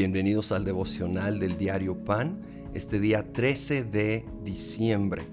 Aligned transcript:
Bienvenidos 0.00 0.50
al 0.50 0.64
devocional 0.64 1.38
del 1.38 1.58
diario 1.58 1.94
Pan, 1.94 2.40
este 2.72 3.00
día 3.00 3.34
13 3.34 3.84
de 3.84 4.24
diciembre. 4.42 5.26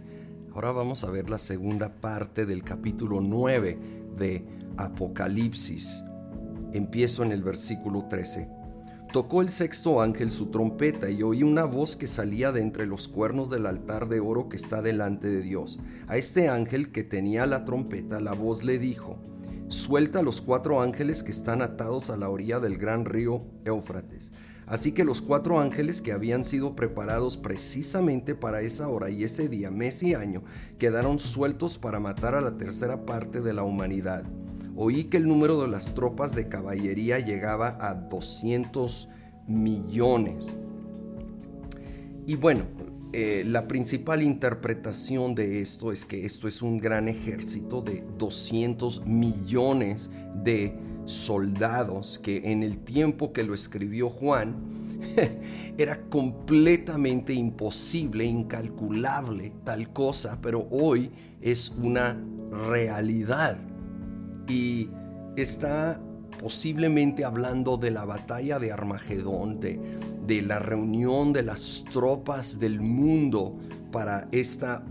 Ahora 0.54 0.74
vamos 0.74 1.05
a 1.05 1.10
ver 1.10 1.29
la 1.29 1.40
segunda 1.40 2.01
parte 2.01 2.46
del 2.46 2.65
capítulo 2.65 3.22
9 3.22 3.79
de 4.17 4.46
Apocalipsis. 4.76 6.03
Empiezo 6.74 7.24
en 7.24 7.31
el 7.31 7.44
versículo 7.44 8.08
13. 8.10 8.49
Tocó 9.13 9.42
el 9.42 9.51
sexto 9.51 10.01
ángel 10.01 10.31
su 10.31 10.47
trompeta 10.47 11.10
y 11.10 11.24
oí 11.24 11.44
una 11.44 11.63
voz 11.63 11.96
que 11.96 12.08
salía 12.08 12.52
de 12.52 12.60
entre 12.60 12.88
los 12.88 13.08
cuernos 13.08 13.49
del 13.49 13.68
altar 13.68 14.10
de 14.10 14.20
oro 14.20 14.49
que 14.49 14.58
está 14.58 14.81
delante 14.81 15.29
de 15.29 15.44
Dios. 15.44 15.79
A 16.08 16.18
este 16.18 16.49
ángel 16.49 16.91
que 16.91 17.05
tenía 17.05 17.45
la 17.45 17.63
trompeta, 17.63 18.20
la 18.20 18.34
voz 18.34 18.66
le 18.66 18.80
dijo, 18.80 19.18
suelta 19.70 20.22
los 20.22 20.41
cuatro 20.41 20.81
ángeles 20.81 21.23
que 21.23 21.31
están 21.31 21.62
atados 21.62 22.09
a 22.09 22.18
la 22.18 22.27
orilla 22.27 22.59
del 22.59 22.77
gran 22.77 23.05
río 23.05 23.45
Éufrates. 23.63 24.34
Así 24.67 24.91
que 24.91 25.05
los 25.05 25.21
cuatro 25.21 25.62
ángeles 25.62 26.02
que 26.02 26.12
habían 26.12 26.44
sido 26.44 26.76
preparados 26.76 27.38
precisamente 27.38 28.35
para 28.35 28.62
esa 28.62 28.90
hora 28.90 29.09
y 29.09 29.23
ese 29.23 29.48
día, 29.48 29.71
mes 29.71 30.03
y 30.03 30.13
año, 30.13 30.43
quedaron 30.77 31.20
sueltos 31.20 31.77
para 31.77 32.02
matar 32.02 32.35
a 32.35 32.41
la 32.41 32.57
tercera 32.57 33.05
parte 33.05 33.40
de 33.40 33.53
la 33.53 33.63
humanidad. 33.63 34.26
Oí 34.76 35.05
que 35.05 35.17
el 35.17 35.27
número 35.27 35.62
de 35.62 35.70
las 35.70 35.95
tropas 35.95 36.35
de 36.35 36.49
caballería 36.49 37.20
llegaba 37.20 37.77
a 37.80 37.95
200 37.95 39.07
millones. 39.48 40.55
Y 42.26 42.35
bueno, 42.35 42.65
eh, 43.13 43.43
la 43.48 43.70
principal 43.70 44.21
interpretación 44.21 45.34
de 45.34 45.62
esto 45.62 45.93
es 45.93 46.05
que 46.05 46.26
esto 46.26 46.45
es 46.45 46.62
un 46.62 46.77
gran 46.77 47.07
ejército 47.07 47.81
de 47.81 48.04
200 48.18 49.05
millones 49.05 50.09
de 50.43 50.77
soldados 51.08 52.20
que 52.20 52.52
en 52.52 52.62
el 52.62 52.77
tiempo 52.77 53.34
que 53.34 53.44
lo 53.44 53.54
escribió 53.54 54.10
Juan 54.10 54.55
era 55.77 55.99
completamente 56.10 57.34
imposible, 57.34 58.26
incalculable 58.26 59.54
tal 59.64 59.91
cosa, 59.94 60.38
pero 60.41 60.68
hoy 60.70 61.12
es 61.41 61.70
una 61.82 62.18
realidad 62.52 63.58
y 64.47 64.89
está 65.36 65.99
posiblemente 66.41 67.25
hablando 67.25 67.77
de 67.77 67.92
la 67.92 68.05
batalla 68.05 68.59
de 68.59 68.71
Armagedón, 68.71 69.59
de, 69.59 69.80
de 70.25 70.42
la 70.42 70.59
reunión 70.59 71.33
de 71.33 71.44
las 71.44 71.83
tropas 71.92 72.59
del 72.59 72.80
mundo 72.80 73.58
para 73.92 74.27
esta 74.31 74.83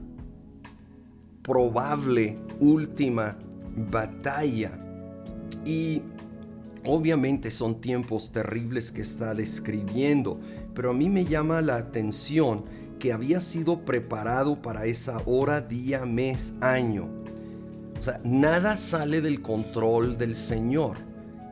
probable 1.43 2.39
última 2.59 3.37
batalla. 3.91 4.86
Y 5.67 6.03
obviamente 6.85 7.51
son 7.51 7.81
tiempos 7.81 8.31
terribles 8.31 8.93
que 8.93 9.03
está 9.03 9.35
describiendo, 9.35 10.41
pero 10.75 10.91
a 10.91 10.95
mí 10.95 11.09
me 11.09 11.25
llama 11.25 11.61
la 11.61 11.77
atención 11.77 12.65
que 13.01 13.13
había 13.13 13.41
sido 13.41 13.85
preparado 13.85 14.63
para 14.63 14.87
esa 14.87 15.21
hora, 15.27 15.61
día, 15.61 16.07
mes, 16.07 16.55
año. 16.61 17.09
O 17.99 18.03
sea, 18.03 18.21
nada 18.25 18.77
sale 18.77 19.21
del 19.21 19.43
control 19.43 20.17
del 20.17 20.37
Señor. 20.37 20.99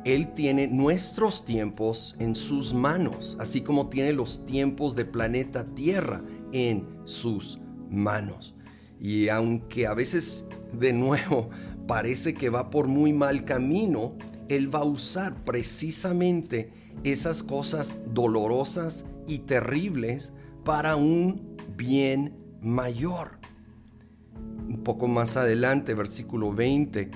Él 0.05 0.33
tiene 0.35 0.69
nuestros 0.69 1.45
tiempos 1.45 2.15
en 2.19 2.35
sus 2.35 2.75
manos, 2.75 3.37
así 3.41 3.63
como 3.63 3.89
tiene 3.89 4.13
los 4.13 4.45
tiempos 4.47 4.95
de 4.95 5.07
planeta 5.07 5.65
Tierra 5.65 6.23
en 6.53 6.87
sus 7.05 7.59
manos. 7.91 8.55
Y 9.01 9.29
aunque 9.29 9.87
a 9.87 9.95
veces, 9.95 10.47
de 10.73 10.93
nuevo, 10.93 11.51
parece 11.87 12.35
que 12.35 12.51
va 12.51 12.71
por 12.71 12.87
muy 12.87 13.13
mal 13.13 13.45
camino, 13.45 14.15
Él 14.49 14.75
va 14.75 14.81
a 14.81 14.85
usar 14.85 15.45
precisamente 15.45 16.73
esas 17.03 17.43
cosas 17.43 17.99
dolorosas 18.13 19.05
y 19.27 19.41
terribles 19.41 20.33
para 20.65 20.97
un 20.97 21.57
bien 21.77 22.35
mayor. 22.61 23.39
Un 24.69 24.83
poco 24.83 25.09
más 25.09 25.37
adelante, 25.37 25.95
versículo 25.95 26.53
20, 26.53 27.11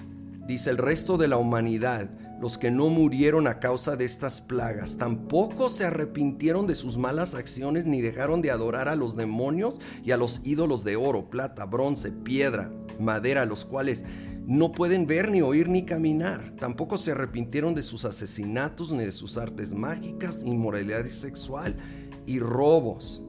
dice, 0.46 0.70
el 0.70 0.78
resto 0.78 1.16
de 1.16 1.28
la 1.28 1.36
humanidad 1.36 2.10
los 2.40 2.56
que 2.56 2.70
no 2.70 2.88
murieron 2.88 3.46
a 3.48 3.58
causa 3.58 3.96
de 3.96 4.04
estas 4.04 4.40
plagas, 4.40 4.96
tampoco 4.96 5.68
se 5.68 5.84
arrepintieron 5.84 6.66
de 6.66 6.76
sus 6.76 6.96
malas 6.96 7.34
acciones 7.34 7.84
ni 7.84 8.00
dejaron 8.00 8.42
de 8.42 8.50
adorar 8.50 8.88
a 8.88 8.96
los 8.96 9.16
demonios 9.16 9.80
y 10.04 10.12
a 10.12 10.16
los 10.16 10.40
ídolos 10.44 10.84
de 10.84 10.96
oro, 10.96 11.30
plata, 11.30 11.66
bronce, 11.66 12.12
piedra, 12.12 12.70
madera, 13.00 13.44
los 13.44 13.64
cuales 13.64 14.04
no 14.48 14.72
pueden 14.72 15.06
ver 15.06 15.30
ni 15.30 15.42
oír 15.42 15.68
ni 15.68 15.84
caminar. 15.84 16.54
Tampoco 16.58 16.96
se 16.96 17.10
arrepintieron 17.10 17.74
de 17.74 17.82
sus 17.82 18.06
asesinatos 18.06 18.90
ni 18.92 19.04
de 19.04 19.12
sus 19.12 19.36
artes 19.36 19.74
mágicas, 19.74 20.42
inmoralidad 20.42 21.04
sexual 21.04 21.76
y 22.24 22.38
robos. 22.38 23.20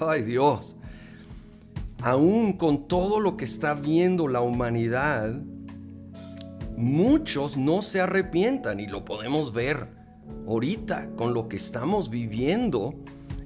Ay 0.00 0.22
Dios, 0.22 0.76
aún 2.02 2.54
con 2.54 2.88
todo 2.88 3.20
lo 3.20 3.36
que 3.36 3.44
está 3.44 3.74
viendo 3.74 4.26
la 4.26 4.40
humanidad, 4.40 5.40
muchos 6.76 7.56
no 7.56 7.80
se 7.80 8.00
arrepientan 8.00 8.80
y 8.80 8.88
lo 8.88 9.04
podemos 9.04 9.52
ver 9.52 9.86
ahorita 10.48 11.10
con 11.14 11.32
lo 11.32 11.48
que 11.48 11.58
estamos 11.58 12.10
viviendo. 12.10 12.92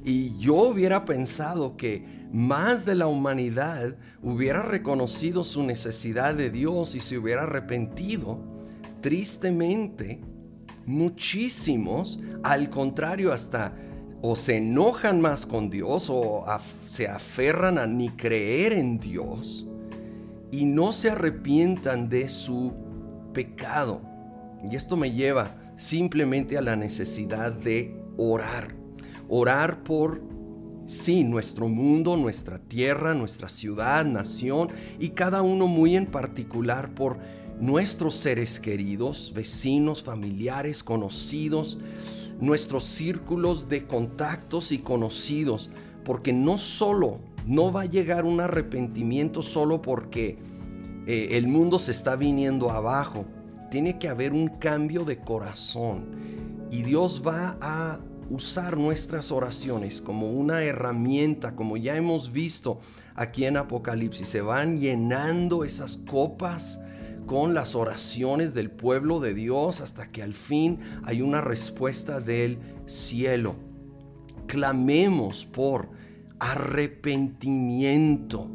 Y 0.02 0.38
yo 0.38 0.54
hubiera 0.54 1.04
pensado 1.04 1.76
que 1.76 2.19
más 2.32 2.84
de 2.84 2.94
la 2.94 3.06
humanidad 3.06 3.96
hubiera 4.22 4.62
reconocido 4.62 5.44
su 5.44 5.62
necesidad 5.62 6.34
de 6.34 6.50
Dios 6.50 6.94
y 6.94 7.00
se 7.00 7.18
hubiera 7.18 7.42
arrepentido. 7.42 8.38
Tristemente, 9.00 10.20
muchísimos, 10.86 12.20
al 12.42 12.70
contrario, 12.70 13.32
hasta 13.32 13.74
o 14.22 14.36
se 14.36 14.58
enojan 14.58 15.20
más 15.20 15.46
con 15.46 15.70
Dios 15.70 16.08
o 16.10 16.44
se 16.86 17.08
aferran 17.08 17.78
a 17.78 17.86
ni 17.86 18.10
creer 18.10 18.74
en 18.74 18.98
Dios 18.98 19.66
y 20.50 20.64
no 20.64 20.92
se 20.92 21.10
arrepientan 21.10 22.08
de 22.08 22.28
su 22.28 22.72
pecado. 23.32 24.02
Y 24.70 24.76
esto 24.76 24.96
me 24.96 25.12
lleva 25.12 25.54
simplemente 25.76 26.58
a 26.58 26.62
la 26.62 26.76
necesidad 26.76 27.52
de 27.52 27.96
orar. 28.16 28.74
Orar 29.28 29.82
por, 29.84 30.20
sí, 30.90 31.22
nuestro 31.22 31.68
mundo, 31.68 32.16
nuestra 32.16 32.58
tierra, 32.58 33.14
nuestra 33.14 33.48
ciudad, 33.48 34.04
nación 34.04 34.68
y 34.98 35.10
cada 35.10 35.40
uno 35.40 35.68
muy 35.68 35.94
en 35.94 36.06
particular 36.06 36.94
por 36.94 37.18
nuestros 37.60 38.16
seres 38.16 38.58
queridos, 38.58 39.32
vecinos, 39.34 40.02
familiares, 40.02 40.82
conocidos, 40.82 41.78
nuestros 42.40 42.84
círculos 42.84 43.68
de 43.68 43.86
contactos 43.86 44.72
y 44.72 44.78
conocidos, 44.78 45.70
porque 46.04 46.32
no 46.32 46.58
solo, 46.58 47.20
no 47.46 47.70
va 47.70 47.82
a 47.82 47.86
llegar 47.86 48.24
un 48.24 48.40
arrepentimiento 48.40 49.42
solo 49.42 49.80
porque 49.80 50.38
eh, 51.06 51.28
el 51.32 51.46
mundo 51.46 51.78
se 51.78 51.92
está 51.92 52.16
viniendo 52.16 52.70
abajo. 52.70 53.26
Tiene 53.70 53.98
que 53.98 54.08
haber 54.08 54.32
un 54.32 54.48
cambio 54.48 55.04
de 55.04 55.18
corazón. 55.18 56.06
Y 56.72 56.82
Dios 56.82 57.22
va 57.24 57.56
a 57.60 58.00
usar 58.30 58.78
nuestras 58.78 59.32
oraciones 59.32 60.00
como 60.00 60.30
una 60.30 60.62
herramienta, 60.62 61.54
como 61.54 61.76
ya 61.76 61.96
hemos 61.96 62.32
visto 62.32 62.80
aquí 63.14 63.44
en 63.44 63.58
Apocalipsis. 63.58 64.28
Se 64.28 64.40
van 64.40 64.80
llenando 64.80 65.64
esas 65.64 65.96
copas 65.96 66.80
con 67.26 67.52
las 67.52 67.74
oraciones 67.74 68.54
del 68.54 68.70
pueblo 68.70 69.20
de 69.20 69.34
Dios 69.34 69.80
hasta 69.80 70.10
que 70.10 70.22
al 70.22 70.34
fin 70.34 70.78
hay 71.04 71.20
una 71.20 71.40
respuesta 71.40 72.20
del 72.20 72.58
cielo. 72.86 73.56
Clamemos 74.46 75.44
por 75.44 75.90
arrepentimiento 76.38 78.48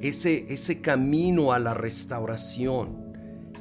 ese, 0.00 0.80
camino 0.80 1.52
a 1.52 1.58
la 1.58 1.74
restauración, 1.74 3.14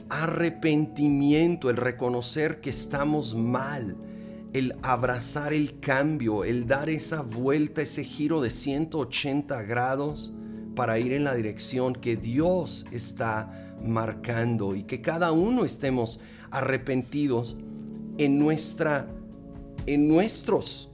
arrepentimiento, 0.10 1.69
el 1.69 1.78
reconocer 1.78 2.62
que 2.62 2.69
estamos 2.69 3.36
mal, 3.36 3.98
el 4.56 4.74
abrazar 4.84 5.52
el 5.52 5.81
cambio, 5.81 6.46
el 6.46 6.66
dar 6.66 6.90
esa 6.90 7.22
vuelta, 7.22 7.81
ese 7.81 8.06
giro 8.06 8.40
de 8.40 8.50
180 8.50 9.63
grados 9.63 10.34
para 10.78 10.98
ir 10.98 11.12
en 11.12 11.25
la 11.25 11.36
dirección 11.36 11.94
que 11.94 12.16
Dios 12.16 12.86
está 12.90 13.75
marcando 13.84 14.74
y 14.74 14.84
que 14.84 15.02
cada 15.02 15.34
uno 15.34 15.66
estemos 15.66 16.22
arrepentidos 16.52 17.57
en 18.18 18.40
nuestra 18.40 19.10
en 19.88 20.07
nuestros 20.07 20.90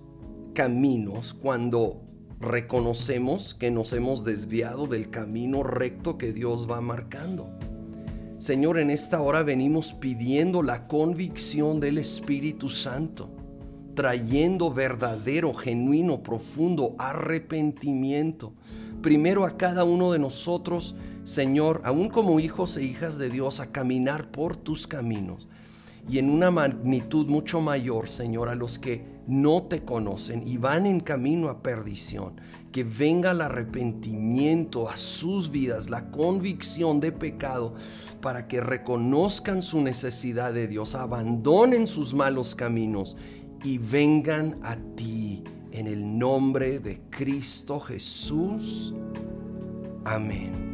caminos 0.55 1.35
cuando 1.39 2.01
reconocemos 2.39 3.53
que 3.53 3.69
nos 3.69 3.93
hemos 3.93 4.25
desviado 4.25 4.87
del 4.87 5.11
camino 5.11 5.61
recto 5.61 6.17
que 6.17 6.33
Dios 6.33 6.67
va 6.67 6.81
marcando. 6.81 7.47
Señor, 8.39 8.79
en 8.79 8.89
esta 8.89 9.21
hora 9.21 9.43
venimos 9.43 9.93
pidiendo 9.93 10.63
la 10.63 10.87
convicción 10.87 11.79
del 11.79 11.99
Espíritu 11.99 12.67
Santo, 12.69 13.29
trayendo 14.01 14.73
verdadero, 14.73 15.53
genuino, 15.53 16.23
profundo 16.23 16.95
arrepentimiento. 16.97 18.51
Primero 19.03 19.45
a 19.45 19.57
cada 19.57 19.83
uno 19.83 20.11
de 20.11 20.17
nosotros, 20.17 20.95
Señor, 21.23 21.83
aún 21.85 22.09
como 22.09 22.39
hijos 22.39 22.77
e 22.77 22.83
hijas 22.83 23.19
de 23.19 23.29
Dios, 23.29 23.59
a 23.59 23.71
caminar 23.71 24.31
por 24.31 24.57
tus 24.57 24.87
caminos 24.87 25.47
y 26.09 26.17
en 26.17 26.31
una 26.31 26.49
magnitud 26.49 27.27
mucho 27.27 27.61
mayor, 27.61 28.09
Señor, 28.09 28.49
a 28.49 28.55
los 28.55 28.79
que 28.79 29.05
no 29.27 29.61
te 29.63 29.85
conocen 29.85 30.47
y 30.47 30.57
van 30.57 30.87
en 30.87 30.99
camino 30.99 31.49
a 31.49 31.61
perdición. 31.61 32.41
Que 32.71 32.83
venga 32.83 33.31
el 33.31 33.41
arrepentimiento 33.41 34.89
a 34.89 34.97
sus 34.97 35.51
vidas, 35.51 35.91
la 35.91 36.09
convicción 36.09 36.99
de 37.01 37.11
pecado, 37.11 37.75
para 38.19 38.47
que 38.47 38.61
reconozcan 38.61 39.61
su 39.61 39.79
necesidad 39.79 40.53
de 40.53 40.67
Dios, 40.67 40.95
abandonen 40.95 41.85
sus 41.85 42.15
malos 42.15 42.55
caminos 42.55 43.15
y 43.63 43.77
vengan 43.77 44.59
a 44.63 44.75
ti 44.95 45.43
en 45.71 45.87
el 45.87 46.17
nombre 46.17 46.79
de 46.79 47.01
Cristo 47.09 47.79
Jesús. 47.79 48.93
Amén. 50.05 50.70